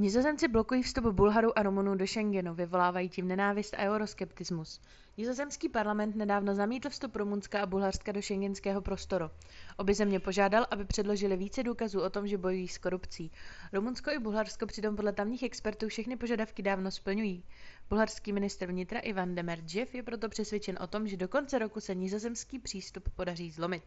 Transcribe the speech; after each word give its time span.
Nizozemci 0.00 0.48
blokují 0.48 0.82
vstup 0.82 1.04
Bulharů 1.04 1.58
a 1.58 1.62
Rumunů 1.62 1.94
do 1.94 2.06
Schengenu, 2.06 2.54
vyvolávají 2.54 3.08
tím 3.08 3.28
nenávist 3.28 3.74
a 3.74 3.78
euroskeptismus. 3.78 4.80
Nizozemský 5.18 5.68
parlament 5.68 6.16
nedávno 6.16 6.54
zamítl 6.54 6.90
vstup 6.90 7.16
Rumunska 7.16 7.62
a 7.62 7.66
Bulharska 7.66 8.12
do 8.12 8.22
šengenského 8.22 8.80
prostoru. 8.80 9.30
Obě 9.76 9.94
země 9.94 10.20
požádal, 10.20 10.66
aby 10.70 10.84
předložili 10.84 11.36
více 11.36 11.62
důkazů 11.62 12.00
o 12.00 12.10
tom, 12.10 12.26
že 12.26 12.38
bojují 12.38 12.68
s 12.68 12.78
korupcí. 12.78 13.30
Rumunsko 13.72 14.10
i 14.10 14.18
Bulharsko 14.18 14.66
přitom 14.66 14.96
podle 14.96 15.12
tamních 15.12 15.42
expertů 15.42 15.88
všechny 15.88 16.16
požadavky 16.16 16.62
dávno 16.62 16.90
splňují. 16.90 17.44
Bulharský 17.88 18.32
ministr 18.32 18.66
vnitra 18.66 19.00
Ivan 19.00 19.34
Demirjiv 19.34 19.94
je 19.94 20.02
proto 20.02 20.28
přesvědčen 20.28 20.78
o 20.80 20.86
tom, 20.86 21.08
že 21.08 21.16
do 21.16 21.28
konce 21.28 21.58
roku 21.58 21.80
se 21.80 21.94
nizozemský 21.94 22.58
přístup 22.58 23.08
podaří 23.08 23.50
zlomit. 23.50 23.82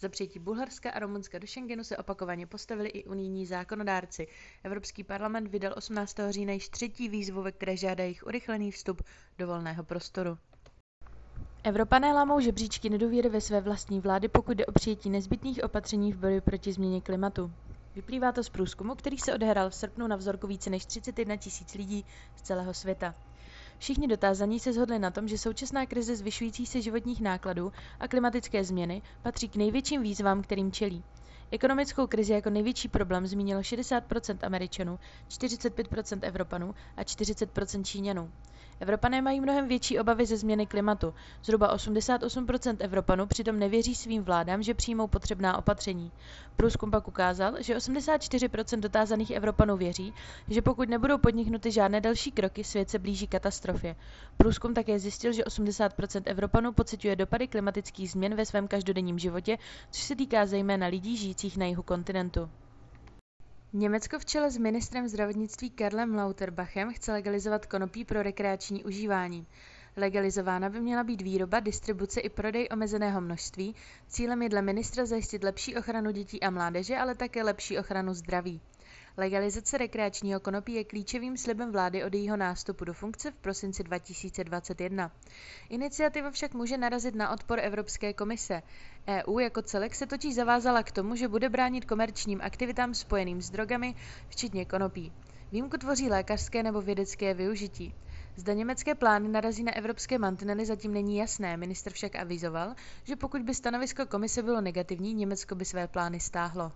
Za 0.00 0.08
přijetí 0.08 0.38
Bulharska 0.38 0.90
a 0.90 0.98
Rumunska 0.98 1.38
do 1.38 1.46
Schengenu 1.46 1.84
se 1.84 1.96
opakovaně 1.96 2.46
postavili 2.46 2.88
i 2.88 3.04
unijní 3.04 3.46
zákonodárci. 3.46 4.26
Evropský 4.64 5.04
parlament 5.04 5.48
vydal 5.48 5.74
18. 5.76 6.16
října 6.30 6.52
již 6.52 6.68
třetí 6.68 7.08
výzvu, 7.08 7.42
ve 7.42 7.52
které 7.52 7.76
žádá 7.76 8.04
jejich 8.04 8.26
urychlený 8.26 8.70
vstup 8.70 9.02
do 9.38 9.46
volného 9.46 9.84
prostoru. 9.84 10.38
Evropané 11.64 12.12
lámou 12.12 12.40
žebříčky 12.40 12.90
nedůvěry 12.90 13.28
ve 13.28 13.40
své 13.40 13.60
vlastní 13.60 14.00
vlády, 14.00 14.28
pokud 14.28 14.56
jde 14.56 14.66
o 14.66 14.72
přijetí 14.72 15.10
nezbytných 15.10 15.64
opatření 15.64 16.12
v 16.12 16.16
boji 16.16 16.40
proti 16.40 16.72
změně 16.72 17.00
klimatu. 17.00 17.52
Vyplývá 17.94 18.32
to 18.32 18.42
z 18.44 18.48
průzkumu, 18.48 18.94
který 18.94 19.18
se 19.18 19.34
odehrál 19.34 19.70
v 19.70 19.74
srpnu 19.74 20.06
na 20.06 20.16
vzorku 20.16 20.46
více 20.46 20.70
než 20.70 20.86
31 20.86 21.36
tisíc 21.36 21.74
lidí 21.74 22.04
z 22.36 22.42
celého 22.42 22.74
světa. 22.74 23.14
Všichni 23.78 24.08
dotázaní 24.08 24.60
se 24.60 24.72
shodli 24.72 24.98
na 24.98 25.10
tom, 25.10 25.28
že 25.28 25.38
současná 25.38 25.86
krize 25.86 26.16
zvyšující 26.16 26.66
se 26.66 26.80
životních 26.82 27.20
nákladů 27.20 27.72
a 28.00 28.08
klimatické 28.08 28.64
změny 28.64 29.02
patří 29.22 29.48
k 29.48 29.56
největším 29.56 30.02
výzvám, 30.02 30.42
kterým 30.42 30.72
čelí. 30.72 31.04
Ekonomickou 31.50 32.06
krizi 32.06 32.32
jako 32.32 32.50
největší 32.50 32.88
problém 32.88 33.26
zmínilo 33.26 33.62
60 33.62 34.04
Američanů, 34.42 34.98
45 35.28 35.88
Evropanů 36.22 36.74
a 36.96 37.02
40% 37.02 37.82
Číňanů. 37.84 38.30
Evropané 38.82 39.22
mají 39.22 39.40
mnohem 39.40 39.68
větší 39.68 39.98
obavy 39.98 40.26
ze 40.26 40.36
změny 40.36 40.66
klimatu. 40.66 41.14
Zhruba 41.44 41.76
88% 41.76 42.76
Evropanů 42.80 43.26
přitom 43.26 43.58
nevěří 43.58 43.94
svým 43.94 44.22
vládám, 44.22 44.62
že 44.62 44.74
přijmou 44.74 45.06
potřebná 45.06 45.58
opatření. 45.58 46.12
Průzkum 46.56 46.90
pak 46.90 47.08
ukázal, 47.08 47.54
že 47.58 47.76
84% 47.76 48.80
dotázaných 48.80 49.30
Evropanů 49.30 49.76
věří, 49.76 50.14
že 50.48 50.62
pokud 50.62 50.88
nebudou 50.88 51.18
podniknuty 51.18 51.70
žádné 51.70 52.00
další 52.00 52.32
kroky, 52.32 52.64
svět 52.64 52.90
se 52.90 52.98
blíží 52.98 53.26
katastrofě. 53.26 53.96
Průzkum 54.36 54.74
také 54.74 54.98
zjistil, 54.98 55.32
že 55.32 55.42
80% 55.42 56.22
Evropanů 56.26 56.72
pociťuje 56.72 57.16
dopady 57.16 57.48
klimatických 57.48 58.10
změn 58.10 58.34
ve 58.34 58.46
svém 58.46 58.68
každodenním 58.68 59.18
životě, 59.18 59.58
což 59.90 60.02
se 60.02 60.16
týká 60.16 60.46
zejména 60.46 60.86
lidí 60.86 61.16
žijících 61.16 61.56
na 61.56 61.66
jihu 61.66 61.82
kontinentu. 61.82 62.50
Německo 63.74 64.18
v 64.18 64.24
čele 64.24 64.50
s 64.50 64.58
ministrem 64.58 65.08
zdravotnictví 65.08 65.70
Karlem 65.70 66.14
Lauterbachem 66.14 66.92
chce 66.92 67.12
legalizovat 67.12 67.66
konopí 67.66 68.04
pro 68.04 68.22
rekreační 68.22 68.84
užívání. 68.84 69.46
Legalizována 69.96 70.68
by 70.68 70.80
měla 70.80 71.04
být 71.04 71.22
výroba, 71.22 71.60
distribuce 71.60 72.20
i 72.20 72.28
prodej 72.28 72.68
omezeného 72.72 73.20
množství. 73.20 73.74
Cílem 74.08 74.42
je 74.42 74.48
dle 74.48 74.62
ministra 74.62 75.06
zajistit 75.06 75.44
lepší 75.44 75.76
ochranu 75.76 76.10
dětí 76.10 76.42
a 76.42 76.50
mládeže, 76.50 76.96
ale 76.96 77.14
také 77.14 77.42
lepší 77.42 77.78
ochranu 77.78 78.14
zdraví. 78.14 78.60
Legalizace 79.16 79.78
rekreačního 79.78 80.40
konopí 80.40 80.72
je 80.72 80.84
klíčovým 80.84 81.36
slibem 81.36 81.72
vlády 81.72 82.04
od 82.04 82.14
jejího 82.14 82.36
nástupu 82.36 82.84
do 82.84 82.92
funkce 82.92 83.30
v 83.30 83.34
prosinci 83.34 83.82
2021. 83.84 85.10
Iniciativa 85.68 86.30
však 86.30 86.54
může 86.54 86.78
narazit 86.78 87.14
na 87.14 87.30
odpor 87.30 87.60
Evropské 87.60 88.12
komise. 88.12 88.62
EU 89.08 89.38
jako 89.38 89.62
celek 89.62 89.94
se 89.94 90.06
totiž 90.06 90.34
zavázala 90.34 90.82
k 90.82 90.92
tomu, 90.92 91.16
že 91.16 91.28
bude 91.28 91.48
bránit 91.48 91.84
komerčním 91.84 92.40
aktivitám 92.42 92.94
spojeným 92.94 93.42
s 93.42 93.50
drogami, 93.50 93.94
včetně 94.28 94.64
konopí. 94.64 95.12
Výjimku 95.52 95.76
tvoří 95.76 96.08
lékařské 96.08 96.62
nebo 96.62 96.80
vědecké 96.82 97.34
využití. 97.34 97.94
Zda 98.36 98.52
německé 98.52 98.94
plány 98.94 99.28
narazí 99.28 99.62
na 99.62 99.76
evropské 99.76 100.18
mantinely 100.18 100.66
zatím 100.66 100.92
není 100.94 101.16
jasné, 101.16 101.56
ministr 101.56 101.92
však 101.92 102.16
avizoval, 102.16 102.74
že 103.04 103.16
pokud 103.16 103.42
by 103.42 103.54
stanovisko 103.54 104.06
komise 104.06 104.42
bylo 104.42 104.60
negativní, 104.60 105.14
Německo 105.14 105.54
by 105.54 105.64
své 105.64 105.88
plány 105.88 106.20
stáhlo. 106.20 106.72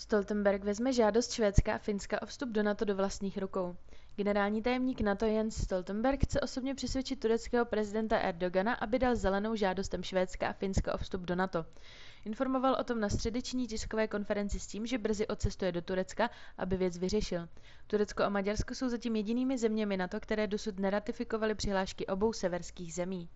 Stoltenberg 0.00 0.64
vezme 0.64 0.92
žádost 0.92 1.32
Švédska 1.32 1.74
a 1.74 1.78
Finska 1.78 2.22
o 2.22 2.26
vstup 2.26 2.48
do 2.48 2.62
NATO 2.62 2.84
do 2.84 2.94
vlastních 2.96 3.38
rukou. 3.38 3.76
Generální 4.16 4.62
tajemník 4.62 5.00
NATO 5.00 5.26
Jens 5.26 5.56
Stoltenberg 5.56 6.24
chce 6.24 6.40
osobně 6.40 6.74
přesvědčit 6.74 7.20
tureckého 7.20 7.64
prezidenta 7.64 8.18
Erdogana, 8.18 8.74
aby 8.74 8.98
dal 8.98 9.16
zelenou 9.16 9.54
žádostem 9.56 10.02
Švédska 10.02 10.48
a 10.48 10.52
Finska 10.52 10.94
o 10.94 10.98
vstup 10.98 11.20
do 11.22 11.34
NATO. 11.34 11.66
Informoval 12.24 12.76
o 12.80 12.84
tom 12.84 13.00
na 13.00 13.08
středeční 13.08 13.66
tiskové 13.66 14.08
konferenci 14.08 14.60
s 14.60 14.66
tím, 14.66 14.86
že 14.86 14.98
brzy 14.98 15.26
odcestuje 15.26 15.72
do 15.72 15.82
Turecka, 15.82 16.30
aby 16.58 16.76
věc 16.76 16.98
vyřešil. 16.98 17.48
Turecko 17.86 18.22
a 18.22 18.28
Maďarsko 18.28 18.74
jsou 18.74 18.88
zatím 18.88 19.16
jedinými 19.16 19.58
zeměmi 19.58 19.96
NATO, 19.96 20.20
které 20.20 20.46
dosud 20.46 20.78
neratifikovaly 20.78 21.54
přihlášky 21.54 22.06
obou 22.06 22.32
severských 22.32 22.94
zemí. 22.94 23.28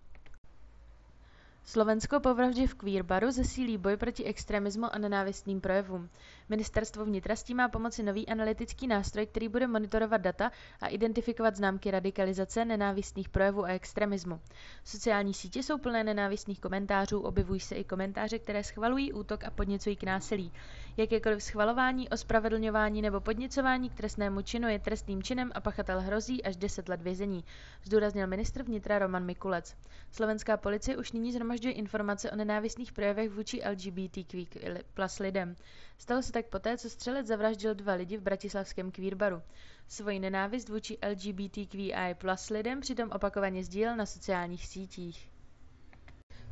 Slovensko 1.67 2.19
po 2.19 2.33
vraždě 2.33 2.67
v 2.67 2.73
Queerbaru 2.75 3.31
zesílí 3.31 3.77
boj 3.77 3.97
proti 3.97 4.23
extremismu 4.23 4.95
a 4.95 4.97
nenávistným 4.97 5.61
projevům. 5.61 6.09
Ministerstvo 6.49 7.05
vnitra 7.05 7.35
s 7.35 7.43
tím 7.43 7.57
má 7.57 7.69
pomoci 7.69 8.03
nový 8.03 8.27
analytický 8.27 8.87
nástroj, 8.87 9.25
který 9.25 9.47
bude 9.49 9.67
monitorovat 9.67 10.21
data 10.21 10.51
a 10.81 10.87
identifikovat 10.87 11.55
známky 11.55 11.91
radikalizace, 11.91 12.65
nenávistných 12.65 13.29
projevů 13.29 13.65
a 13.65 13.69
extremismu. 13.69 14.39
Sociální 14.83 15.33
sítě 15.33 15.63
jsou 15.63 15.77
plné 15.77 16.03
nenávistných 16.03 16.59
komentářů, 16.59 17.19
objevují 17.19 17.59
se 17.59 17.75
i 17.75 17.83
komentáře, 17.83 18.39
které 18.39 18.63
schvalují 18.63 19.13
útok 19.13 19.43
a 19.43 19.51
podněcují 19.51 19.95
k 19.95 20.03
násilí. 20.03 20.51
Jakékoliv 20.97 21.43
schvalování, 21.43 22.09
ospravedlňování 22.09 23.01
nebo 23.01 23.19
podněcování 23.21 23.89
k 23.89 23.93
trestnému 23.93 24.41
činu 24.41 24.67
je 24.69 24.79
trestným 24.79 25.23
činem 25.23 25.51
a 25.55 25.61
pachatel 25.61 26.01
hrozí 26.01 26.43
až 26.43 26.55
10 26.55 26.89
let 26.89 27.01
vězení, 27.01 27.43
zdůraznil 27.83 28.27
ministr 28.27 28.63
vnitra 28.63 28.99
Roman 28.99 29.25
Mikulec. 29.25 29.75
Slovenská 30.11 30.57
policie 30.57 30.97
už 30.97 31.11
nyní 31.11 31.31
zhromažďuje 31.31 31.73
informace 31.73 32.31
o 32.31 32.35
nenávistných 32.35 32.91
projevech 32.93 33.29
vůči 33.31 33.61
LGBTQ 33.69 34.45
plus 34.93 35.19
lidem. 35.19 35.55
Stalo 35.97 36.21
se 36.21 36.31
tak 36.31 36.45
poté, 36.45 36.77
co 36.77 36.89
střelec 36.89 37.27
zavraždil 37.27 37.75
dva 37.75 37.93
lidi 37.93 38.17
v 38.17 38.21
bratislavském 38.21 38.91
kvír-baru. 38.91 39.41
Svoji 39.87 40.19
nenávist 40.19 40.69
vůči 40.69 40.97
LGBTQI 41.09 41.93
plus 42.17 42.49
lidem 42.49 42.81
přitom 42.81 43.09
opakovaně 43.11 43.63
sdílel 43.63 43.95
na 43.95 44.05
sociálních 44.05 44.65
sítích. 44.67 45.29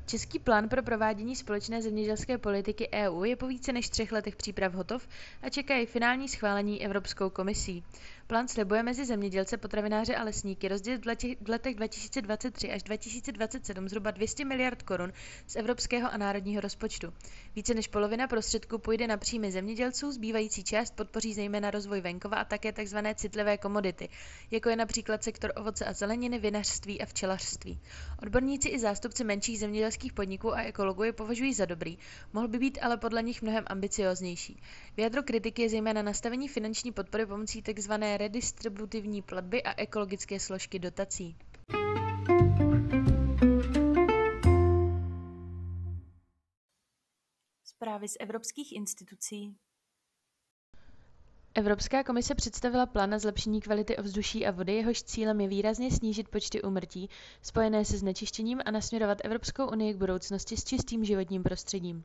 Český 0.06 0.40
plán 0.40 0.70
pro 0.70 0.84
provádění 0.84 1.36
společné 1.36 1.82
zemědělské 1.82 2.38
politiky 2.38 2.90
EU 2.94 3.24
je 3.24 3.36
po 3.36 3.48
více 3.48 3.74
než 3.74 3.90
třech 3.90 4.12
letech 4.12 4.36
příprav 4.36 4.74
hotov 4.74 5.08
a 5.42 5.50
čeká 5.50 5.76
i 5.76 5.86
finální 5.86 6.30
schválení 6.30 6.86
Evropskou 6.86 7.30
komisí. 7.30 7.84
Plán 8.28 8.48
slibuje 8.48 8.84
mezi 8.84 9.06
zemědělce, 9.06 9.58
potravináře 9.58 10.16
a 10.16 10.24
lesníky 10.24 10.68
rozdělit 10.68 11.06
v 11.42 11.50
letech 11.50 11.76
2023 11.76 12.72
až 12.72 12.84
2027 12.84 13.90
zhruba 13.90 14.12
200 14.12 14.46
miliard 14.46 14.84
korun 14.84 15.14
z 15.48 15.56
evropského 15.56 16.14
a 16.14 16.18
národního 16.18 16.62
rozpočtu. 16.62 17.14
Více 17.56 17.74
než 17.74 17.88
polovina 17.88 18.28
prostředků 18.28 18.78
půjde 18.78 19.08
na 19.08 19.18
příjmy 19.18 19.52
zemědělců, 19.52 20.12
zbývající 20.12 20.64
část 20.64 20.96
podpoří 20.96 21.34
zejména 21.34 21.72
rozvoj 21.72 22.02
venkova 22.02 22.38
a 22.38 22.46
také 22.46 22.74
tzv. 22.74 22.98
citlivé 23.16 23.58
komodity, 23.58 24.10
jako 24.52 24.70
je 24.70 24.76
například 24.76 25.24
sektor 25.24 25.52
ovoce 25.56 25.86
a 25.86 25.94
zeleniny, 25.94 26.40
vinařství 26.40 27.02
a 27.02 27.06
včelařství. 27.06 27.80
Odborníci 28.22 28.70
i 28.70 28.80
zástupci 28.80 29.24
menších 29.24 29.60
zemědělských 29.60 30.14
podniků 30.14 30.54
a 30.54 30.62
ekologů 30.62 31.04
je 31.04 31.14
považují 31.14 31.54
za 31.54 31.66
dobrý, 31.66 31.98
mohl 32.34 32.48
by 32.48 32.60
být 32.60 32.80
ale 32.82 32.98
podle 32.98 33.24
nich 33.24 33.42
mnohem 33.42 33.64
ambicioznější. 33.68 34.62
V 34.96 35.00
jádru 35.00 35.24
kritiky 35.24 35.62
je 35.62 35.70
zejména 35.70 36.02
nastavení 36.02 36.48
finanční 36.48 36.92
podpory 36.92 37.26
pomocí 37.26 37.62
tzv 37.62 37.94
redistributivní 38.18 39.22
platby 39.22 39.64
a 39.64 39.74
ekologické 39.82 40.40
složky 40.40 40.80
dotací. 40.80 41.38
Zprávy 47.64 48.08
z 48.08 48.18
evropských 48.20 48.72
institucí 48.76 49.56
Evropská 51.56 52.04
komise 52.04 52.36
představila 52.36 52.86
plán 52.86 53.10
na 53.10 53.20
zlepšení 53.20 53.62
kvality 53.62 53.98
ovzduší 53.98 54.46
a 54.46 54.52
vody, 54.52 54.74
jehož 54.76 55.04
cílem 55.04 55.42
je 55.42 55.48
výrazně 55.48 55.92
snížit 55.92 56.28
počty 56.30 56.62
úmrtí 56.62 57.10
spojené 57.42 57.86
se 57.86 57.98
znečištěním 57.98 58.62
a 58.66 58.72
nasměrovat 58.72 59.18
Evropskou 59.24 59.68
unii 59.68 59.94
k 59.94 59.98
budoucnosti 59.98 60.58
s 60.58 60.64
čistým 60.64 61.06
životním 61.06 61.44
prostředím. 61.44 62.04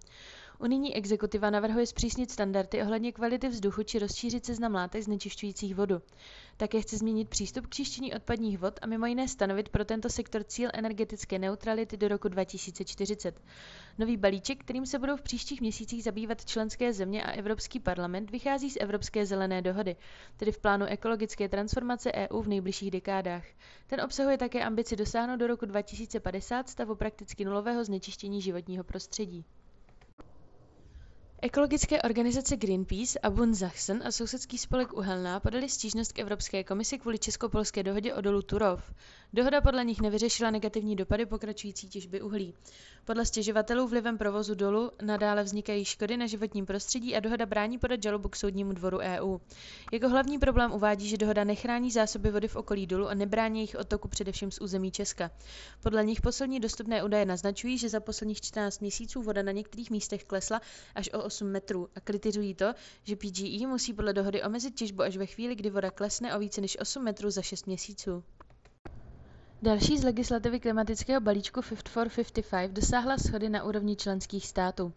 Unijní 0.60 0.96
exekutiva 0.96 1.50
navrhuje 1.50 1.86
zpřísnit 1.86 2.30
standardy 2.30 2.82
ohledně 2.82 3.12
kvality 3.12 3.48
vzduchu 3.48 3.82
či 3.82 3.98
rozšířit 3.98 4.44
seznam 4.46 4.74
látek 4.74 5.02
znečišťujících 5.02 5.74
vodu. 5.74 6.02
Také 6.56 6.80
chce 6.80 6.96
změnit 6.96 7.28
přístup 7.28 7.66
k 7.66 7.70
čištění 7.74 8.14
odpadních 8.14 8.58
vod 8.58 8.78
a 8.82 8.86
mimo 8.86 9.06
jiné 9.06 9.28
stanovit 9.28 9.68
pro 9.68 9.84
tento 9.84 10.08
sektor 10.08 10.44
cíl 10.44 10.70
energetické 10.74 11.38
neutrality 11.38 11.96
do 11.96 12.08
roku 12.08 12.28
2040. 12.28 13.40
Nový 13.98 14.16
balíček, 14.16 14.60
kterým 14.60 14.86
se 14.86 14.98
budou 14.98 15.16
v 15.16 15.22
příštích 15.22 15.60
měsících 15.60 16.04
zabývat 16.04 16.44
členské 16.44 16.92
země 16.92 17.22
a 17.24 17.30
Evropský 17.30 17.80
parlament, 17.80 18.30
vychází 18.30 18.70
z 18.70 18.76
Evropské 18.80 19.26
zelené 19.26 19.62
dohody, 19.62 19.96
tedy 20.36 20.52
v 20.52 20.58
plánu 20.58 20.86
ekologické 20.86 21.48
transformace 21.48 22.12
EU 22.12 22.42
v 22.42 22.48
nejbližších 22.48 22.90
dekádách. 22.90 23.44
Ten 23.86 24.00
obsahuje 24.00 24.38
také 24.38 24.64
ambici 24.64 24.96
dosáhnout 24.96 25.36
do 25.36 25.46
roku 25.46 25.66
2050 25.66 26.68
stavu 26.68 26.94
prakticky 26.94 27.44
nulového 27.44 27.84
znečištění 27.84 28.42
životního 28.42 28.84
prostředí. 28.84 29.44
Ekologické 31.42 32.02
organizace 32.02 32.56
Greenpeace 32.56 33.18
a 33.18 33.30
Bund 33.30 33.54
Sachsen 33.56 34.02
a 34.04 34.12
sousedský 34.12 34.58
spolek 34.58 34.92
Uhelná 34.92 35.40
podali 35.40 35.68
stížnost 35.68 36.12
k 36.12 36.18
Evropské 36.18 36.64
komisi 36.64 36.98
kvůli 36.98 37.18
česko-polské 37.18 37.82
dohodě 37.82 38.14
o 38.14 38.20
dolu 38.20 38.42
Turov. 38.42 38.92
Dohoda 39.32 39.60
podle 39.60 39.84
nich 39.84 40.00
nevyřešila 40.00 40.50
negativní 40.50 40.96
dopady 40.96 41.26
pokračující 41.26 41.88
těžby 41.88 42.20
uhlí. 42.22 42.54
Podle 43.04 43.26
stěžovatelů 43.26 43.88
vlivem 43.88 44.18
provozu 44.18 44.54
dolu 44.54 44.90
nadále 45.02 45.42
vznikají 45.42 45.84
škody 45.84 46.16
na 46.16 46.26
životním 46.26 46.66
prostředí 46.66 47.16
a 47.16 47.20
dohoda 47.20 47.46
brání 47.46 47.78
podat 47.78 48.02
žalobu 48.02 48.28
k 48.28 48.36
soudnímu 48.36 48.72
dvoru 48.72 48.98
EU. 48.98 49.38
Jako 49.92 50.08
hlavní 50.08 50.38
problém 50.38 50.72
uvádí, 50.72 51.08
že 51.08 51.16
dohoda 51.16 51.44
nechrání 51.44 51.90
zásoby 51.90 52.30
vody 52.30 52.48
v 52.48 52.56
okolí 52.56 52.86
dolu 52.86 53.08
a 53.08 53.14
nebrání 53.14 53.58
jejich 53.60 53.76
odtoku 53.78 54.08
především 54.08 54.50
z 54.50 54.60
území 54.60 54.90
Česka. 54.90 55.30
Podle 55.82 56.04
nich 56.04 56.20
poslední 56.20 56.60
dostupné 56.60 57.02
údaje 57.02 57.26
naznačují, 57.26 57.78
že 57.78 57.88
za 57.88 58.00
posledních 58.00 58.40
14 58.40 58.80
měsíců 58.80 59.22
voda 59.22 59.42
na 59.42 59.52
některých 59.52 59.90
místech 59.90 60.24
klesla 60.24 60.60
až 60.94 61.10
o 61.12 61.27
8 61.28 61.46
metrů 61.46 61.88
a 61.94 62.00
kritizují 62.00 62.54
to, 62.54 62.74
že 63.02 63.16
PGE 63.16 63.66
musí 63.66 63.92
podle 63.92 64.12
dohody 64.12 64.42
omezit 64.42 64.74
těžbu 64.74 65.02
až 65.02 65.16
ve 65.16 65.26
chvíli, 65.26 65.54
kdy 65.54 65.70
voda 65.70 65.90
klesne 65.90 66.36
o 66.36 66.38
více 66.38 66.60
než 66.60 66.76
8 66.80 67.04
metrů 67.04 67.30
za 67.30 67.42
6 67.42 67.66
měsíců. 67.66 68.24
Další 69.62 69.98
z 69.98 70.04
legislativy 70.04 70.60
klimatického 70.60 71.20
balíčku 71.20 71.62
Fit 71.62 71.88
for 71.88 72.08
55 72.08 72.70
dosáhla 72.72 73.16
shody 73.16 73.48
na 73.48 73.64
úrovni 73.64 73.96
členských 73.96 74.46
států. 74.46 74.92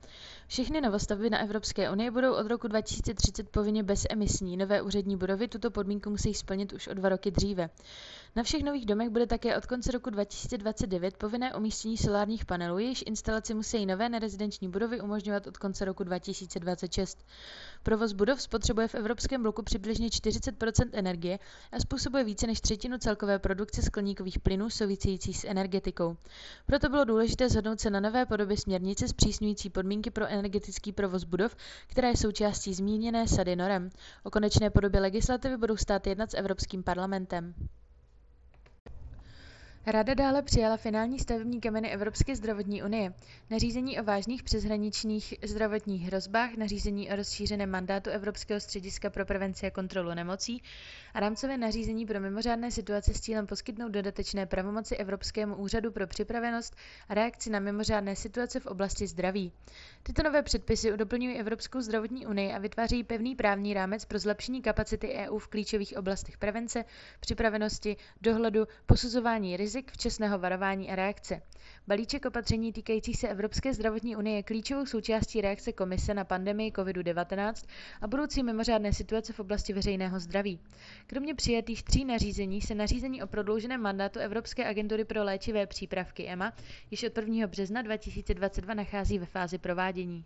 Všechny 0.47 0.81
novostavby 0.81 1.29
na 1.29 1.39
Evropské 1.39 1.91
unii 1.91 2.11
budou 2.11 2.33
od 2.33 2.47
roku 2.47 2.67
2030 2.67 3.49
povinně 3.49 3.83
bezemisní. 3.83 4.57
Nové 4.57 4.81
úřední 4.81 5.17
budovy 5.17 5.47
tuto 5.47 5.71
podmínku 5.71 6.09
musí 6.09 6.33
splnit 6.33 6.73
už 6.73 6.87
o 6.87 6.93
dva 6.93 7.09
roky 7.09 7.31
dříve. 7.31 7.69
Na 8.35 8.43
všech 8.43 8.63
nových 8.63 8.85
domech 8.85 9.09
bude 9.09 9.27
také 9.27 9.57
od 9.57 9.65
konce 9.65 9.91
roku 9.91 10.09
2029 10.09 11.17
povinné 11.17 11.53
umístění 11.55 11.97
solárních 11.97 12.45
panelů, 12.45 12.77
jejichž 12.79 13.03
instalaci 13.05 13.53
musí 13.53 13.85
nové 13.85 14.09
nerezidenční 14.09 14.67
budovy 14.67 15.01
umožňovat 15.01 15.47
od 15.47 15.57
konce 15.57 15.85
roku 15.85 16.03
2026. 16.03 17.25
Provoz 17.83 18.13
budov 18.13 18.41
spotřebuje 18.41 18.87
v 18.87 18.95
evropském 18.95 19.41
bloku 19.43 19.63
přibližně 19.63 20.07
40% 20.07 20.89
energie 20.93 21.39
a 21.71 21.79
způsobuje 21.79 22.23
více 22.23 22.47
než 22.47 22.61
třetinu 22.61 22.97
celkové 22.97 23.39
produkce 23.39 23.81
skleníkových 23.81 24.39
plynů 24.39 24.69
související 24.69 25.33
s 25.33 25.43
energetikou. 25.43 26.17
Proto 26.65 26.89
bylo 26.89 27.05
důležité 27.05 27.49
zhodnout 27.49 27.79
se 27.79 27.89
na 27.89 27.99
nové 27.99 28.25
podobě 28.25 28.57
směrnice 28.57 29.07
zpřísňující 29.07 29.69
podmínky 29.69 30.11
pro 30.11 30.27
energetický 30.27 30.91
provoz 30.91 31.23
budov, 31.23 31.55
která 31.87 32.07
je 32.07 32.17
součástí 32.17 32.73
zmíněné 32.73 33.27
sady 33.27 33.55
norem. 33.55 33.89
O 34.23 34.31
konečné 34.31 34.69
podobě 34.69 35.01
legislativy 35.01 35.57
budou 35.57 35.77
stát 35.77 36.07
jednat 36.07 36.31
s 36.31 36.37
Evropským 36.37 36.83
parlamentem. 36.83 37.53
Rada 39.85 40.13
dále 40.13 40.41
přijala 40.41 40.77
finální 40.77 41.19
stavební 41.19 41.61
kameny 41.61 41.91
Evropské 41.91 42.35
zdravotní 42.35 42.83
unie, 42.83 43.13
nařízení 43.49 43.99
o 43.99 44.03
vážných 44.03 44.43
přeshraničních 44.43 45.33
zdravotních 45.43 46.01
hrozbách, 46.07 46.55
nařízení 46.57 47.11
o 47.11 47.15
rozšířeném 47.15 47.69
mandátu 47.69 48.09
Evropského 48.09 48.59
střediska 48.59 49.09
pro 49.09 49.25
prevenci 49.25 49.67
a 49.67 49.71
kontrolu 49.71 50.13
nemocí 50.13 50.63
a 51.13 51.19
rámcové 51.19 51.57
nařízení 51.57 52.05
pro 52.05 52.19
mimořádné 52.19 52.71
situace 52.71 53.13
s 53.13 53.21
cílem 53.21 53.47
poskytnout 53.47 53.89
dodatečné 53.89 54.45
pravomoci 54.45 54.95
Evropskému 54.95 55.55
úřadu 55.55 55.91
pro 55.91 56.07
připravenost 56.07 56.75
a 57.09 57.13
reakci 57.13 57.49
na 57.49 57.59
mimořádné 57.59 58.15
situace 58.15 58.59
v 58.59 58.65
oblasti 58.65 59.07
zdraví. 59.07 59.51
Tyto 60.03 60.23
nové 60.23 60.41
předpisy 60.43 60.97
doplňují 60.97 61.37
Evropskou 61.39 61.81
zdravotní 61.81 62.25
unii 62.27 62.53
a 62.53 62.57
vytváří 62.57 63.03
pevný 63.03 63.35
právní 63.35 63.73
rámec 63.73 64.05
pro 64.05 64.19
zlepšení 64.19 64.61
kapacity 64.61 65.13
EU 65.13 65.37
v 65.37 65.47
klíčových 65.47 65.97
oblastech 65.97 66.37
prevence, 66.37 66.85
připravenosti, 67.19 67.97
dohledu, 68.21 68.67
posuzování 68.85 69.57
rizik, 69.57 69.70
včasného 69.91 70.39
varování 70.39 70.89
a 70.91 70.95
reakce. 70.95 71.41
Balíček 71.87 72.25
opatření 72.25 72.73
týkajících 72.73 73.17
se 73.17 73.27
Evropské 73.27 73.73
zdravotní 73.73 74.15
unie 74.15 74.35
je 74.35 74.43
klíčovou 74.43 74.85
součástí 74.85 75.41
reakce 75.41 75.73
Komise 75.73 76.13
na 76.13 76.23
pandemii 76.23 76.71
COVID-19 76.71 77.67
a 78.01 78.07
budoucí 78.07 78.43
mimořádné 78.43 78.93
situace 78.93 79.33
v 79.33 79.39
oblasti 79.39 79.73
veřejného 79.73 80.19
zdraví. 80.19 80.59
Kromě 81.07 81.35
přijatých 81.35 81.83
tří 81.83 82.05
nařízení 82.05 82.61
se 82.61 82.75
nařízení 82.75 83.23
o 83.23 83.27
prodlouženém 83.27 83.81
mandátu 83.81 84.19
Evropské 84.19 84.65
agentury 84.67 85.05
pro 85.05 85.23
léčivé 85.23 85.67
přípravky 85.67 86.27
EMA 86.27 86.53
již 86.91 87.03
od 87.03 87.17
1. 87.17 87.47
března 87.47 87.81
2022 87.81 88.73
nachází 88.73 89.19
ve 89.19 89.25
fázi 89.25 89.57
provádění. 89.57 90.25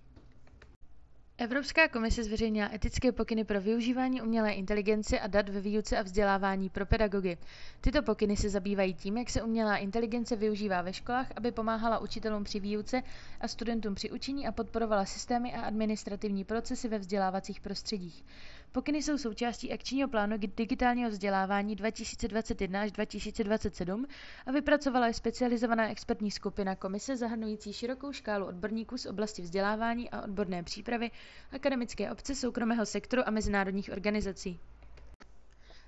Evropská 1.37 1.87
komise 1.87 2.23
zveřejnila 2.23 2.69
etické 2.73 3.11
pokyny 3.11 3.43
pro 3.43 3.61
využívání 3.61 4.21
umělé 4.21 4.51
inteligence 4.53 5.19
a 5.19 5.27
dat 5.27 5.49
ve 5.49 5.61
výuce 5.61 5.97
a 5.97 6.01
vzdělávání 6.01 6.69
pro 6.69 6.85
pedagogy. 6.85 7.37
Tyto 7.81 8.01
pokyny 8.01 8.37
se 8.37 8.49
zabývají 8.49 8.93
tím, 8.93 9.17
jak 9.17 9.29
se 9.29 9.41
umělá 9.43 9.77
inteligence 9.77 10.35
využívá 10.35 10.81
ve 10.81 10.93
školách, 10.93 11.27
aby 11.35 11.51
pomáhala 11.51 11.99
učitelům 11.99 12.43
při 12.43 12.59
výuce 12.59 13.03
a 13.41 13.47
studentům 13.47 13.95
při 13.95 14.11
učení 14.11 14.47
a 14.47 14.51
podporovala 14.51 15.05
systémy 15.05 15.53
a 15.53 15.61
administrativní 15.61 16.43
procesy 16.43 16.87
ve 16.87 16.99
vzdělávacích 16.99 17.59
prostředích. 17.59 18.25
Pokyny 18.71 19.03
jsou 19.03 19.17
součástí 19.17 19.71
akčního 19.73 20.09
plánu 20.09 20.37
digitálního 20.57 21.09
vzdělávání 21.09 21.75
2021 21.75 22.81
až 22.81 22.91
2027 22.91 24.05
a 24.45 24.51
vypracovala 24.51 25.07
je 25.07 25.13
specializovaná 25.13 25.89
expertní 25.89 26.31
skupina 26.31 26.75
komise 26.75 27.17
zahrnující 27.17 27.73
širokou 27.73 28.11
škálu 28.11 28.45
odborníků 28.45 28.97
z 28.97 29.05
oblasti 29.05 29.41
vzdělávání 29.41 30.09
a 30.09 30.21
odborné 30.21 30.63
přípravy, 30.63 31.11
akademické 31.51 32.11
obce, 32.11 32.35
soukromého 32.35 32.85
sektoru 32.85 33.21
a 33.25 33.31
mezinárodních 33.31 33.89
organizací. 33.91 34.59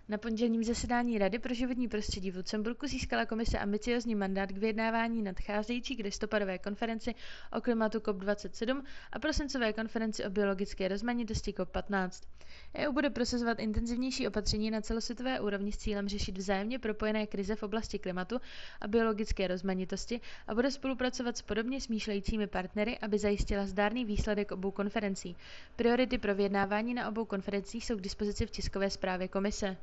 Na 0.10 0.18
pondělním 0.18 0.64
zasedání 0.64 1.18
Rady 1.18 1.40
pro 1.40 1.54
životní 1.54 1.88
prostředí 1.88 2.32
v 2.32 2.36
Lucemburku 2.38 2.88
získala 2.88 3.26
komise 3.26 3.60
ambiciozní 3.60 4.16
mandát 4.16 4.52
k 4.52 4.58
vyjednávání 4.58 5.22
nadcházející 5.22 5.96
k 5.96 6.04
listopadové 6.04 6.58
konferenci 6.58 7.16
o 7.58 7.62
klimatu 7.62 7.98
COP27 8.00 8.84
a 9.14 9.20
prosincové 9.20 9.74
konferenci 9.74 10.26
o 10.26 10.30
biologické 10.30 10.88
rozmanitosti 10.88 11.52
COP15. 11.52 12.24
EU 12.76 12.92
bude 12.92 13.10
prosazovat 13.10 13.60
intenzivnější 13.60 14.28
opatření 14.28 14.72
na 14.72 14.82
celosvětové 14.82 15.40
úrovni 15.40 15.72
s 15.72 15.78
cílem 15.78 16.08
řešit 16.08 16.38
vzájemně 16.38 16.80
propojené 16.80 17.28
krize 17.28 17.56
v 17.56 17.64
oblasti 17.64 18.00
klimatu 18.00 18.40
a 18.82 18.88
biologické 18.88 19.48
rozmanitosti 19.48 20.22
a 20.48 20.56
bude 20.56 20.72
spolupracovat 20.72 21.38
s 21.38 21.42
podobně 21.42 21.82
smýšlejícími 21.82 22.48
partnery, 22.48 22.98
aby 23.00 23.20
zajistila 23.20 23.66
zdárný 23.66 24.06
výsledek 24.06 24.52
obou 24.52 24.72
konferencí. 24.72 25.36
Priority 25.76 26.18
pro 26.18 26.36
vyjednávání 26.36 26.94
na 26.94 27.10
obou 27.10 27.26
konferencích 27.26 27.86
jsou 27.86 27.96
k 27.98 28.02
dispozici 28.02 28.46
v 28.46 28.52
tiskové 28.52 28.90
zprávě 28.90 29.28
komise. 29.28 29.78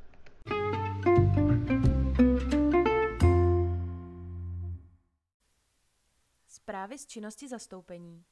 Zprávy 6.47 6.97
z 6.97 7.07
činnosti 7.07 7.47
zastoupení. 7.47 8.23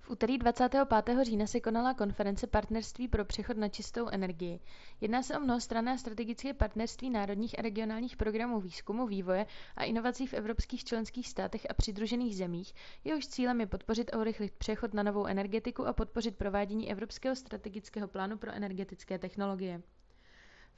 V 0.00 0.10
úterý 0.10 0.38
25. 0.38 1.24
října 1.24 1.46
se 1.46 1.60
konala 1.60 1.94
konference 1.94 2.46
Partnerství 2.46 3.08
pro 3.08 3.24
přechod 3.24 3.56
na 3.56 3.68
čistou 3.68 4.08
energii. 4.08 4.60
Jedná 5.00 5.22
se 5.22 5.36
o 5.36 5.40
mnohostranné 5.40 5.98
strategické 5.98 6.54
partnerství 6.54 7.10
národních 7.10 7.58
a 7.58 7.62
regionálních 7.62 8.16
programů 8.16 8.60
výzkumu, 8.60 9.06
vývoje 9.06 9.46
a 9.76 9.84
inovací 9.84 10.26
v 10.26 10.34
evropských 10.34 10.84
členských 10.84 11.28
státech 11.28 11.66
a 11.70 11.74
přidružených 11.74 12.36
zemích, 12.36 12.74
jehož 13.04 13.26
cílem 13.28 13.60
je 13.60 13.66
podpořit 13.66 14.14
a 14.14 14.18
urychlit 14.18 14.52
přechod 14.58 14.94
na 14.94 15.02
novou 15.02 15.26
energetiku 15.26 15.86
a 15.86 15.92
podpořit 15.92 16.36
provádění 16.36 16.90
Evropského 16.90 17.36
strategického 17.36 18.08
plánu 18.08 18.38
pro 18.38 18.50
energetické 18.52 19.18
technologie. 19.18 19.82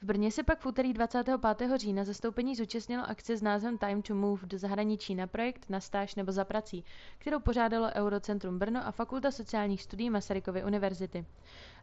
V 0.01 0.05
Brně 0.05 0.31
se 0.31 0.43
pak 0.43 0.59
v 0.59 0.65
úterý 0.65 0.93
25. 0.93 1.71
října 1.77 2.03
zastoupení 2.03 2.55
zúčastnilo 2.55 3.03
akce 3.09 3.37
s 3.37 3.41
názvem 3.41 3.77
Time 3.77 4.01
to 4.01 4.15
Move 4.15 4.47
do 4.47 4.57
zahraničí 4.57 5.15
na 5.15 5.27
projekt, 5.27 5.65
na 5.69 5.79
stáž 5.79 6.15
nebo 6.15 6.31
za 6.31 6.45
prací, 6.45 6.83
kterou 7.17 7.39
pořádalo 7.39 7.87
Eurocentrum 7.95 8.59
Brno 8.59 8.87
a 8.87 8.91
Fakulta 8.91 9.31
sociálních 9.31 9.83
studií 9.83 10.09
Masarykovy 10.09 10.63
univerzity. 10.63 11.25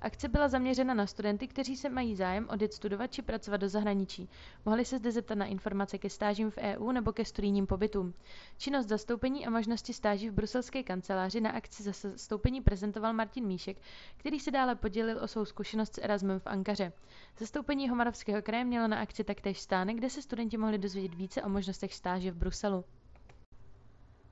Akce 0.01 0.29
byla 0.29 0.49
zaměřena 0.49 0.95
na 0.95 1.07
studenty, 1.07 1.49
kteří 1.49 1.77
se 1.77 1.89
mají 1.89 2.17
zájem 2.17 2.49
odjet 2.51 2.73
studovat 2.73 3.13
či 3.13 3.23
pracovat 3.23 3.57
do 3.57 3.69
zahraničí. 3.69 4.29
Mohli 4.65 4.85
se 4.85 4.99
zde 4.99 5.13
zeptat 5.13 5.35
na 5.35 5.47
informace 5.47 5.99
ke 5.99 6.11
stážím 6.11 6.51
v 6.51 6.59
EU 6.59 6.93
nebo 6.93 7.13
ke 7.13 7.25
studijním 7.25 7.67
pobytům. 7.67 8.15
Činnost 8.59 8.87
zastoupení 8.87 9.47
a 9.47 9.51
možnosti 9.51 9.93
stáží 9.93 10.29
v 10.31 10.33
bruselské 10.33 10.83
kanceláři 10.83 11.41
na 11.41 11.51
akci 11.51 11.83
za 11.83 11.93
zastoupení 11.93 12.61
prezentoval 12.61 13.13
Martin 13.13 13.47
Míšek, 13.47 13.77
který 14.17 14.41
se 14.41 14.51
dále 14.51 14.75
podělil 14.75 15.19
o 15.25 15.29
svou 15.29 15.45
zkušenost 15.45 15.95
s 15.95 16.01
Erasmem 16.05 16.41
v 16.41 16.47
Ankaře. 16.47 16.93
Zastoupení 17.39 17.89
Homarovského 17.89 18.43
kraje 18.43 18.65
mělo 18.65 18.89
na 18.89 19.01
akci 19.01 19.25
taktéž 19.25 19.61
stánek, 19.61 19.97
kde 19.97 20.11
se 20.11 20.23
studenti 20.23 20.57
mohli 20.57 20.79
dozvědět 20.79 21.15
více 21.15 21.43
o 21.43 21.49
možnostech 21.49 21.95
stáže 21.95 22.31
v 22.31 22.37
Bruselu. 22.37 22.85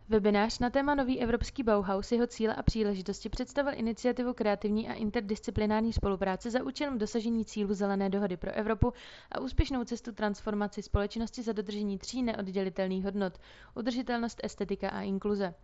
Webinář 0.08 0.58
na 0.58 0.70
téma 0.70 0.94
Nový 0.94 1.20
evropský 1.22 1.62
Bauhaus, 1.62 2.12
jeho 2.12 2.26
cíle 2.26 2.54
a 2.54 2.62
příležitosti 2.62 3.28
představil 3.28 3.72
iniciativu 3.76 4.34
kreativní 4.34 4.88
a 4.88 4.92
interdisciplinární 4.92 5.92
spolupráce 5.92 6.50
za 6.50 6.62
účelem 6.62 6.98
dosažení 6.98 7.44
cílu 7.44 7.74
Zelené 7.74 8.10
dohody 8.10 8.36
pro 8.36 8.52
Evropu 8.52 8.92
a 9.32 9.40
úspěšnou 9.40 9.84
cestu 9.84 10.12
transformaci 10.12 10.82
společnosti 10.82 11.42
za 11.42 11.52
dodržení 11.52 11.98
tří 11.98 12.22
neoddělitelných 12.22 13.04
hodnot– 13.04 13.38
udržitelnost, 13.74 14.40
estetika 14.42 14.88
a 14.90 15.00
inkluze. 15.02 15.54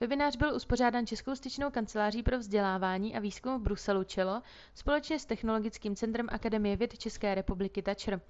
Webinář 0.00 0.36
byl 0.36 0.54
uspořádán 0.54 1.06
Českou 1.06 1.34
styčnou 1.34 1.70
kanceláří 1.70 2.22
pro 2.22 2.38
vzdělávání 2.38 3.16
a 3.16 3.20
výzkum 3.20 3.58
v 3.58 3.62
Bruselu 3.62 4.04
Čelo 4.04 4.42
společně 4.74 5.18
s 5.18 5.26
Technologickým 5.26 5.96
centrem 5.96 6.26
Akademie 6.30 6.76
věd 6.76 6.98
České 6.98 7.34
republiky 7.34 7.82
TAČR. 7.82 8.20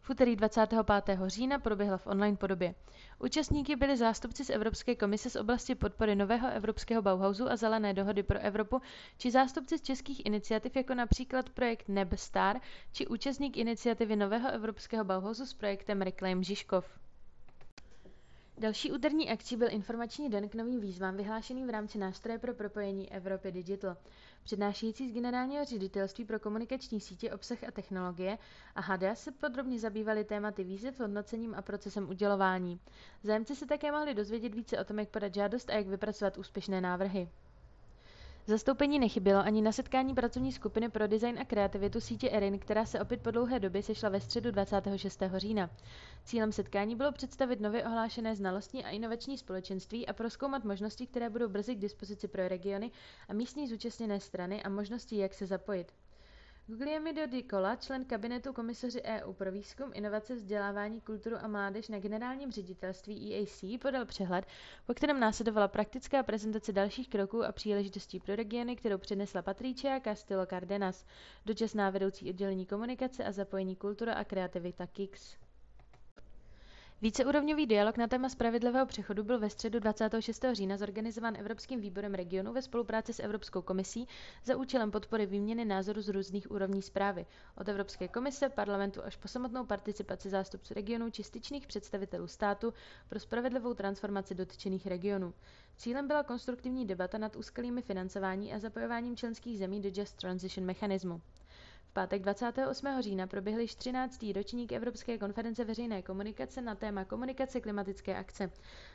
V 0.00 0.10
úterý 0.10 0.36
25. 0.36 1.18
října 1.26 1.58
proběhla 1.58 1.96
v 1.96 2.06
online 2.06 2.36
podobě. 2.36 2.74
Účastníky 3.18 3.76
byli 3.76 3.96
zástupci 3.96 4.44
z 4.44 4.50
Evropské 4.50 4.94
komise 4.94 5.30
z 5.30 5.36
oblasti 5.36 5.74
podpory 5.74 6.16
nového 6.16 6.48
evropského 6.48 7.02
Bauhausu 7.02 7.50
a 7.50 7.56
zelené 7.56 7.94
dohody 7.94 8.22
pro 8.22 8.38
Evropu, 8.38 8.80
či 9.18 9.30
zástupci 9.30 9.78
z 9.78 9.82
českých 9.82 10.26
iniciativ 10.26 10.76
jako 10.76 10.94
například 10.94 11.50
projekt 11.50 11.88
NebStar, 11.88 12.60
či 12.92 13.06
účastník 13.06 13.56
iniciativy 13.56 14.16
nového 14.16 14.50
evropského 14.50 15.04
Bauhausu 15.04 15.46
s 15.46 15.54
projektem 15.54 16.02
Reclaim 16.02 16.42
Žižkov. 16.42 17.05
Další 18.58 18.92
úterní 18.92 19.30
akcí 19.30 19.56
byl 19.56 19.68
informační 19.72 20.30
den 20.30 20.48
k 20.48 20.54
novým 20.54 20.80
výzvám 20.80 21.16
vyhlášeným 21.16 21.66
v 21.66 21.70
rámci 21.70 21.98
nástroje 21.98 22.38
pro 22.38 22.54
propojení 22.54 23.12
Evropy 23.12 23.52
Digital. 23.52 23.96
Přednášející 24.42 25.08
z 25.10 25.12
generálního 25.14 25.64
ředitelství 25.64 26.24
pro 26.24 26.40
komunikační 26.40 27.00
sítě, 27.00 27.32
obsah 27.32 27.64
a 27.64 27.70
technologie 27.70 28.38
a 28.74 28.80
HADA 28.80 29.14
se 29.14 29.32
podrobně 29.32 29.78
zabývali 29.78 30.24
tématy 30.24 30.64
výzev, 30.64 31.00
hodnocením 31.00 31.54
a 31.54 31.62
procesem 31.62 32.08
udělování. 32.08 32.80
Zájemci 33.22 33.56
se 33.56 33.66
také 33.66 33.92
mohli 33.92 34.14
dozvědět 34.14 34.54
více 34.54 34.78
o 34.78 34.84
tom, 34.84 34.98
jak 34.98 35.08
podat 35.08 35.34
žádost 35.34 35.70
a 35.70 35.74
jak 35.74 35.86
vypracovat 35.86 36.38
úspěšné 36.38 36.80
návrhy. 36.80 37.28
Zastoupení 38.48 38.98
nechybělo 38.98 39.40
ani 39.40 39.62
na 39.62 39.72
setkání 39.72 40.14
pracovní 40.14 40.52
skupiny 40.52 40.88
pro 40.88 41.06
design 41.06 41.38
a 41.38 41.44
kreativitu 41.44 42.00
sítě 42.00 42.30
ERIN, 42.30 42.58
která 42.58 42.86
se 42.86 43.00
opět 43.00 43.22
po 43.22 43.30
dlouhé 43.30 43.60
době 43.60 43.82
sešla 43.82 44.08
ve 44.08 44.20
středu 44.20 44.50
26. 44.50 45.22
října. 45.36 45.70
Cílem 46.24 46.52
setkání 46.52 46.96
bylo 46.96 47.12
představit 47.12 47.60
nově 47.60 47.84
ohlášené 47.84 48.36
znalostní 48.36 48.84
a 48.84 48.90
inovační 48.90 49.38
společenství 49.38 50.06
a 50.06 50.12
proskoumat 50.12 50.64
možnosti, 50.64 51.06
které 51.06 51.30
budou 51.30 51.48
brzy 51.48 51.74
k 51.74 51.78
dispozici 51.78 52.28
pro 52.28 52.48
regiony 52.48 52.90
a 53.28 53.32
místní 53.32 53.68
zúčastněné 53.68 54.20
strany 54.20 54.62
a 54.62 54.68
možnosti, 54.68 55.16
jak 55.16 55.34
se 55.34 55.46
zapojit. 55.46 55.92
Guglielmo 56.68 57.12
Di 57.26 57.44
člen 57.80 58.04
kabinetu 58.04 58.52
komisaři 58.52 59.02
EU 59.02 59.32
pro 59.32 59.52
výzkum, 59.52 59.90
inovace, 59.94 60.34
vzdělávání, 60.34 61.00
kulturu 61.00 61.36
a 61.36 61.48
mládež 61.48 61.88
na 61.88 61.98
generálním 61.98 62.52
ředitelství 62.52 63.34
EAC, 63.34 63.80
podal 63.82 64.04
přehled, 64.06 64.44
po 64.86 64.94
kterém 64.94 65.20
následovala 65.20 65.68
praktická 65.68 66.22
prezentace 66.22 66.72
dalších 66.72 67.08
kroků 67.08 67.44
a 67.44 67.52
příležitostí 67.52 68.20
pro 68.20 68.36
regiony, 68.36 68.76
kterou 68.76 68.98
přednesla 68.98 69.42
Patricia 69.42 70.00
Castillo 70.00 70.46
Cardenas, 70.46 71.04
dočasná 71.46 71.90
vedoucí 71.90 72.30
oddělení 72.30 72.66
komunikace 72.66 73.24
a 73.24 73.32
zapojení 73.32 73.76
kultura 73.76 74.14
a 74.14 74.24
kreativita 74.24 74.86
KIX. 74.86 75.36
Víceúrovňový 77.02 77.66
dialog 77.68 77.96
na 77.96 78.06
téma 78.08 78.28
spravedlivého 78.28 78.86
přechodu 78.86 79.24
byl 79.24 79.38
ve 79.38 79.50
středu 79.50 79.78
26. 79.80 80.44
října 80.52 80.76
zorganizován 80.76 81.36
Evropským 81.36 81.80
výborem 81.80 82.14
regionu 82.14 82.52
ve 82.52 82.62
spolupráci 82.62 83.12
s 83.12 83.20
Evropskou 83.20 83.62
komisí 83.62 84.08
za 84.44 84.56
účelem 84.56 84.90
podpory 84.90 85.26
výměny 85.26 85.64
názorů 85.64 86.00
z 86.02 86.08
různých 86.08 86.50
úrovní 86.50 86.82
zprávy, 86.82 87.26
od 87.56 87.68
Evropské 87.68 88.08
komise, 88.08 88.48
parlamentu 88.48 89.04
až 89.04 89.16
po 89.16 89.28
samotnou 89.28 89.66
participaci 89.66 90.30
zástupců 90.30 90.74
regionů 90.74 91.10
či 91.10 91.22
styčných 91.22 91.66
představitelů 91.66 92.26
státu 92.26 92.72
pro 93.08 93.20
spravedlivou 93.20 93.74
transformaci 93.74 94.34
dotčených 94.34 94.86
regionů. 94.86 95.34
Cílem 95.76 96.06
byla 96.06 96.22
konstruktivní 96.22 96.86
debata 96.86 97.18
nad 97.18 97.36
úskalými 97.36 97.82
financování 97.82 98.52
a 98.54 98.58
zapojováním 98.58 99.16
členských 99.16 99.58
zemí 99.58 99.80
do 99.80 99.90
Just 99.94 100.16
Transition 100.16 100.66
mechanismu 100.66 101.20
pátek 101.96 102.22
28. 102.22 102.86
října 103.02 103.26
proběhl 103.26 103.60
již 103.60 103.74
13. 103.74 104.24
ročník 104.34 104.72
Evropské 104.72 105.18
konference 105.18 105.64
veřejné 105.64 106.02
komunikace 106.02 106.60
na 106.62 106.74
téma 106.74 107.04
komunikace 107.04 107.60
klimatické 107.60 108.16
akce. 108.16 108.50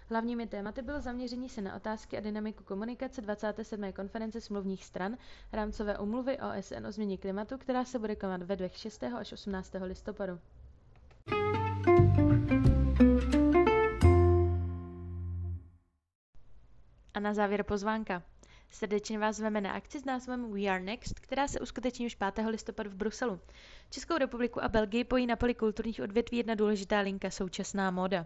Hlavními 0.09 0.47
tématy 0.47 0.81
bylo 0.81 0.99
zaměření 1.01 1.49
se 1.49 1.61
na 1.61 1.75
otázky 1.75 2.17
a 2.17 2.19
dynamiku 2.19 2.63
komunikace 2.63 3.21
27. 3.21 3.93
konference 3.93 4.41
smluvních 4.41 4.85
stran 4.85 5.17
rámcové 5.53 5.97
umluvy 5.97 6.37
OSN 6.39 6.85
o 6.87 6.91
změně 6.91 7.17
klimatu, 7.17 7.57
která 7.57 7.85
se 7.85 7.99
bude 7.99 8.15
konat 8.15 8.41
ve 8.43 8.55
dvech 8.55 8.77
6. 8.77 9.03
až 9.03 9.31
18. 9.33 9.73
listopadu. 9.81 10.39
A 17.13 17.19
na 17.19 17.33
závěr 17.33 17.63
pozvánka. 17.63 18.23
Srdečně 18.73 19.19
vás 19.19 19.35
zveme 19.35 19.61
na 19.61 19.71
akci 19.71 19.99
s 19.99 20.05
názvem 20.05 20.51
We 20.53 20.67
Are 20.67 20.83
Next, 20.83 21.19
která 21.19 21.47
se 21.47 21.59
uskuteční 21.59 22.05
už 22.05 22.15
5. 22.15 22.45
listopadu 22.47 22.89
v 22.89 22.95
Bruselu. 22.95 23.39
Českou 23.89 24.17
republiku 24.17 24.63
a 24.63 24.69
Belgii 24.69 25.03
pojí 25.03 25.27
na 25.27 25.35
poli 25.35 25.55
kulturních 25.55 26.01
odvětví 26.01 26.37
jedna 26.37 26.55
důležitá 26.55 26.99
linka 26.99 27.29
současná 27.29 27.91
móda. 27.91 28.25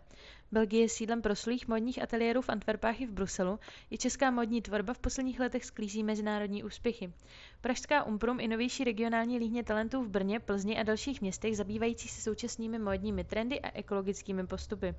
Belgie 0.52 0.82
je 0.82 0.90
sídlem 0.90 1.22
proslých 1.22 1.68
modních 1.68 2.02
ateliérů 2.02 2.42
v 2.42 2.50
Antwerpách 2.50 3.02
i 3.02 3.06
v 3.06 3.12
Bruselu. 3.12 3.60
I 3.92 3.98
česká 3.98 4.32
modní 4.32 4.62
tvorba 4.62 4.94
v 4.94 5.00
posledních 5.00 5.40
letech 5.40 5.66
sklízí 5.66 6.04
mezinárodní 6.04 6.64
úspěchy. 6.64 7.14
Pražská 7.62 8.04
Umprum 8.04 8.40
i 8.40 8.48
novější 8.48 8.84
regionální 8.84 9.40
líhně 9.40 9.64
talentů 9.64 10.04
v 10.04 10.10
Brně, 10.10 10.40
Plzni 10.40 10.80
a 10.80 10.84
dalších 10.84 11.22
městech 11.22 11.58
zabývající 11.58 12.08
se 12.08 12.22
současnými 12.22 12.80
modními 12.80 13.24
trendy 13.24 13.62
a 13.62 13.72
ekologickými 13.78 14.48
postupy. 14.48 14.96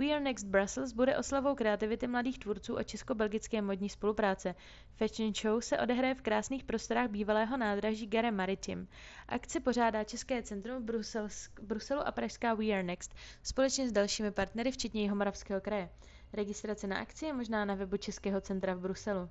We 0.00 0.12
Are 0.12 0.20
Next 0.20 0.46
Brussels 0.46 0.92
bude 0.92 1.16
oslavou 1.18 1.54
kreativity 1.54 2.06
mladých 2.06 2.38
tvůrců 2.38 2.78
a 2.78 2.82
česko-belgické 2.82 3.62
modní 3.62 3.88
spolupráce. 3.88 4.54
Fashion 4.96 5.34
Show 5.34 5.60
se 5.60 5.78
odehraje 5.78 6.14
v 6.14 6.22
krásných 6.22 6.64
prostorách 6.64 7.10
bývalého 7.10 7.56
nádraží 7.56 8.06
Gare 8.06 8.30
Maritim. 8.30 8.88
Akci 9.28 9.60
pořádá 9.60 10.04
České 10.04 10.42
centrum 10.42 10.82
v 10.82 11.02
Bruselu 11.62 12.00
a 12.06 12.12
pražská 12.12 12.54
We 12.54 12.64
Are 12.72 12.82
Next 12.82 13.14
společně 13.42 13.88
s 13.88 13.92
dalšími 13.92 14.30
partnery, 14.30 14.70
včetně 14.70 15.02
Jihomoravského 15.02 15.60
kraje. 15.60 15.90
Registrace 16.32 16.86
na 16.86 16.98
akci 16.98 17.26
je 17.26 17.32
možná 17.32 17.64
na 17.64 17.74
webu 17.74 17.96
Českého 17.96 18.40
centra 18.40 18.74
v 18.74 18.80
Bruselu. 18.80 19.30